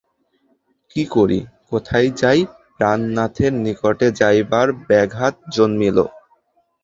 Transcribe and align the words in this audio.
কি 0.91 1.03
করি 1.15 1.39
কোথায় 1.69 2.09
যাই 2.21 2.39
প্রাণনাথের 2.75 3.51
নিকটে 3.63 4.07
যাইবার 4.19 4.67
ব্যাঘাত 4.87 5.35
জন্মিল। 5.55 5.97